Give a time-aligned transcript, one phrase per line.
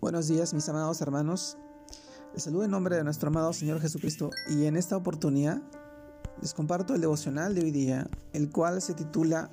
[0.00, 1.58] Buenos días mis amados hermanos.
[2.32, 5.60] Les saludo en nombre de nuestro amado Señor Jesucristo y en esta oportunidad
[6.40, 9.50] les comparto el devocional de hoy día, el cual se titula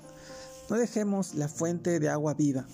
[0.70, 2.68] No dejemos la fuente de agua viva.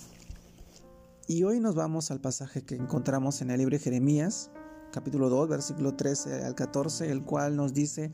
[1.27, 4.51] Y hoy nos vamos al pasaje que encontramos en el libro de Jeremías,
[4.91, 8.11] capítulo 2, versículo 13 al 14, el cual nos dice,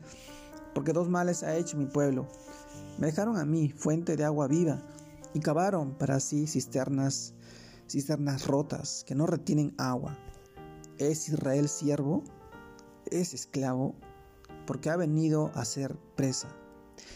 [0.72, 2.28] porque dos males ha hecho mi pueblo.
[2.96, 4.80] Me dejaron a mí fuente de agua viva
[5.34, 7.34] y cavaron para sí cisternas
[7.88, 10.16] cisternas rotas que no retienen agua.
[10.98, 12.22] ¿Es Israel siervo?
[13.06, 13.94] ¿Es esclavo?
[14.66, 16.54] Porque ha venido a ser presa.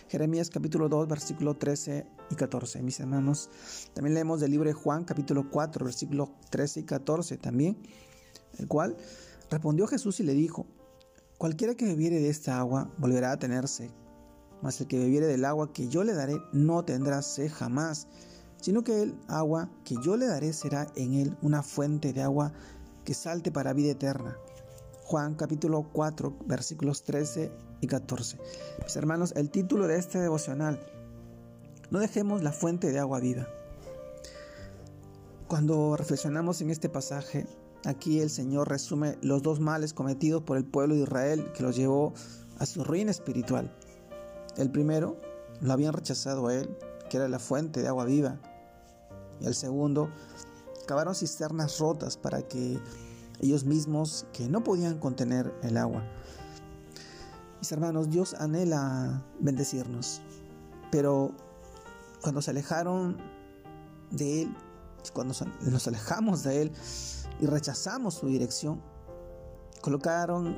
[0.09, 2.83] Jeremías capítulo 2, versículo 13 y 14.
[2.83, 3.51] Mis hermanos,
[3.95, 7.77] también leemos del libro de Juan capítulo 4, versículo 13 y 14 también,
[8.59, 8.97] el cual
[9.51, 10.67] respondió Jesús y le dijo,
[11.39, 13.91] cualquiera que bebiere de esta agua volverá a tenerse,
[14.63, 18.07] mas el que bebiere del agua que yo le daré no tendrá sed jamás
[18.63, 22.53] sino que el agua que yo le daré será en él una fuente de agua
[23.05, 24.39] que salte para vida eterna.
[25.03, 28.39] Juan capítulo 4 versículos 13 y 14.
[28.85, 30.81] Mis hermanos, el título de este devocional,
[31.91, 33.49] no dejemos la fuente de agua viva.
[35.49, 37.47] Cuando reflexionamos en este pasaje,
[37.85, 41.75] aquí el Señor resume los dos males cometidos por el pueblo de Israel que los
[41.75, 42.15] llevó
[42.61, 43.77] a su ruina espiritual.
[44.57, 45.17] El primero,
[45.61, 46.79] lo habían rechazado a Él,
[47.11, 48.41] que era la fuente de agua viva,
[49.45, 50.11] el segundo,
[50.87, 52.81] cavaron cisternas rotas para que
[53.41, 56.05] ellos mismos, que no podían contener el agua.
[57.59, 60.21] Mis hermanos, Dios anhela bendecirnos,
[60.91, 61.33] pero
[62.21, 63.19] cuando se alejaron
[64.11, 64.57] de Él,
[65.13, 66.73] cuando nos alejamos de Él
[67.41, 68.81] y rechazamos su dirección,
[69.81, 70.57] colocaron,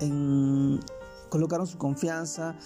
[0.00, 0.80] en,
[1.28, 2.56] colocaron su confianza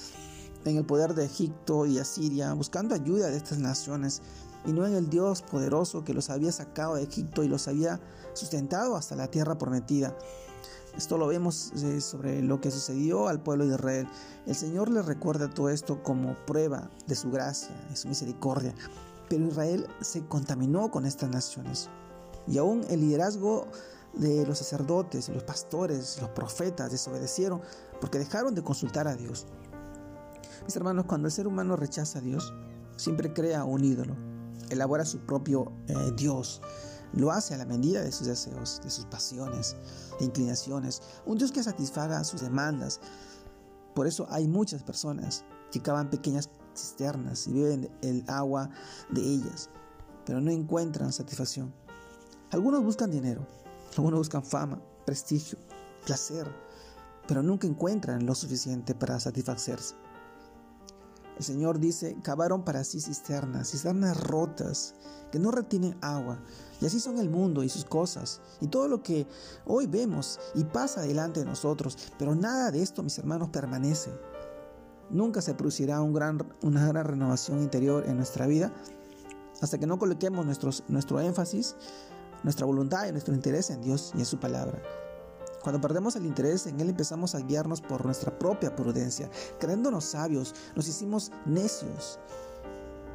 [0.64, 4.22] en el poder de Egipto y Asiria, buscando ayuda de estas naciones
[4.64, 8.00] y no en el Dios poderoso que los había sacado de Egipto y los había
[8.32, 10.16] sustentado hasta la tierra prometida.
[10.96, 14.08] Esto lo vemos eh, sobre lo que sucedió al pueblo de Israel.
[14.46, 18.74] El Señor les recuerda todo esto como prueba de su gracia y su misericordia.
[19.28, 21.90] Pero Israel se contaminó con estas naciones.
[22.46, 23.66] Y aún el liderazgo
[24.12, 27.60] de los sacerdotes, los pastores, los profetas desobedecieron
[28.00, 29.46] porque dejaron de consultar a Dios.
[30.64, 32.54] Mis hermanos, cuando el ser humano rechaza a Dios,
[32.96, 34.14] siempre crea un ídolo
[34.70, 36.60] elabora su propio eh, Dios.
[37.12, 39.76] Lo hace a la medida de sus deseos, de sus pasiones
[40.20, 41.02] e inclinaciones.
[41.26, 43.00] Un Dios que satisfaga sus demandas.
[43.94, 48.70] Por eso hay muchas personas que cavan pequeñas cisternas y beben el agua
[49.10, 49.70] de ellas,
[50.26, 51.72] pero no encuentran satisfacción.
[52.50, 53.46] Algunos buscan dinero,
[53.96, 55.58] algunos buscan fama, prestigio,
[56.04, 56.48] placer,
[57.26, 59.94] pero nunca encuentran lo suficiente para satisfacerse.
[61.36, 64.94] El Señor dice, cavaron para sí cisternas, cisternas rotas,
[65.32, 66.38] que no retienen agua.
[66.80, 69.26] Y así son el mundo y sus cosas, y todo lo que
[69.66, 71.98] hoy vemos y pasa delante de nosotros.
[72.18, 74.10] Pero nada de esto, mis hermanos, permanece.
[75.10, 78.72] Nunca se producirá una gran renovación interior en nuestra vida
[79.60, 80.46] hasta que no coloquemos
[80.88, 81.76] nuestro énfasis,
[82.42, 84.82] nuestra voluntad y nuestro interés en Dios y en su palabra.
[85.64, 89.30] Cuando perdemos el interés en Él empezamos a guiarnos por nuestra propia prudencia.
[89.58, 92.18] Creyéndonos sabios, nos hicimos necios.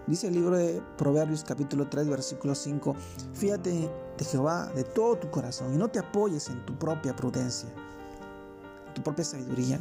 [0.08, 2.96] Dice el libro de Proverbios capítulo 3 versículo 5,
[3.34, 7.70] fíjate de Jehová de todo tu corazón y no te apoyes en tu propia prudencia,
[8.88, 9.80] en tu propia sabiduría.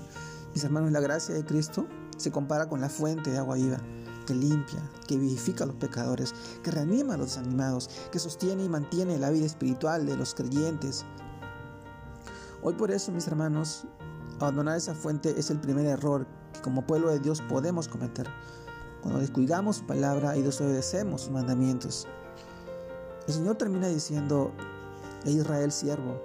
[0.52, 1.86] Mis hermanos, la gracia de Cristo
[2.18, 3.78] se compara con la fuente de agua viva
[4.26, 8.68] que limpia, que vivifica a los pecadores, que reanima a los desanimados, que sostiene y
[8.68, 11.06] mantiene la vida espiritual de los creyentes,
[12.60, 13.84] Hoy por eso, mis hermanos,
[14.40, 18.26] abandonar esa fuente es el primer error que como pueblo de Dios podemos cometer.
[19.00, 22.08] Cuando descuidamos su palabra y desobedecemos sus mandamientos.
[23.28, 24.50] El Señor termina diciendo,
[25.24, 26.20] e Israel siervo,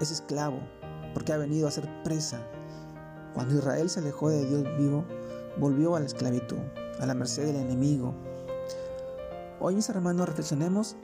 [0.00, 0.60] es esclavo,
[1.14, 2.46] porque ha venido a ser presa.
[3.32, 5.06] Cuando Israel se alejó de Dios vivo,
[5.56, 6.58] volvió a la esclavitud,
[7.00, 8.14] a la merced del enemigo.
[9.60, 10.96] Hoy, mis hermanos, reflexionemos,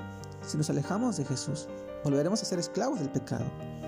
[0.42, 1.66] si nos alejamos de Jesús,
[2.04, 3.46] volveremos a ser esclavos del pecado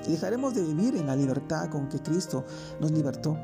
[0.08, 2.44] y dejaremos de vivir en la libertad con que Cristo
[2.80, 3.36] nos libertó.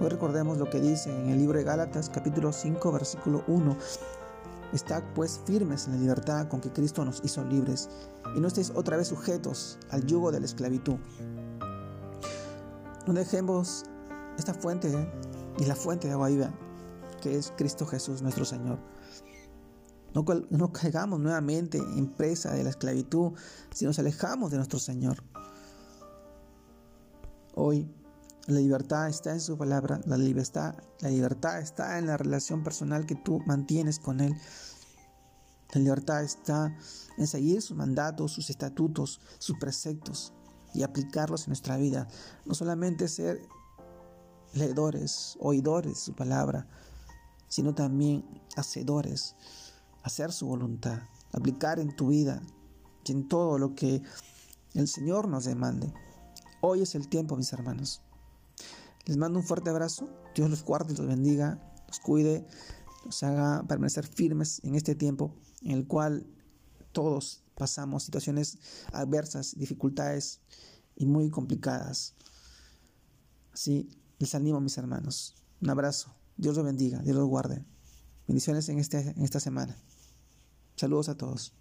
[0.00, 3.76] Hoy recordemos lo que dice en el libro de Gálatas capítulo 5 versículo 1.
[4.72, 7.90] Estad pues firmes en la libertad con que Cristo nos hizo libres
[8.34, 10.96] y no estéis otra vez sujetos al yugo de la esclavitud.
[13.06, 13.84] No dejemos
[14.38, 14.90] esta fuente
[15.58, 16.50] y la fuente de agua viva
[17.20, 18.78] que es Cristo Jesús nuestro Señor.
[20.50, 23.32] No, caigamos nuevamente en presa de la esclavitud
[23.72, 25.22] si nos alejamos de nuestro Señor.
[27.54, 27.88] Hoy
[28.46, 33.06] la libertad está en su palabra, la libertad, la libertad está en la relación personal
[33.06, 34.34] que tú mantienes con Él.
[35.72, 36.76] La libertad está
[37.16, 40.32] en seguir sus mandatos, sus estatutos, sus preceptos
[40.74, 42.08] y aplicarlos en nuestra vida.
[42.44, 43.40] No solamente ser
[44.54, 46.66] leedores, oidores de su palabra,
[47.48, 48.24] sino también
[48.56, 49.36] hacedores,
[50.02, 51.00] hacer su voluntad,
[51.32, 52.42] aplicar en tu vida
[53.04, 54.02] y en todo lo que
[54.74, 55.92] el Señor nos demande.
[56.60, 58.02] Hoy es el tiempo, mis hermanos.
[59.06, 60.08] Les mando un fuerte abrazo.
[60.34, 62.46] Dios los guarde, los bendiga, los cuide,
[63.04, 66.26] los haga permanecer firmes en este tiempo en el cual
[66.92, 68.58] todos pasamos situaciones
[68.92, 70.40] adversas, dificultades
[70.96, 72.14] y muy complicadas.
[73.52, 75.34] Así les animo, mis hermanos.
[75.60, 76.14] Un abrazo.
[76.36, 77.64] Dios los bendiga, Dios los guarde.
[78.26, 79.76] Bendiciones en, este, en esta semana.
[80.78, 81.52] Saludos a todos.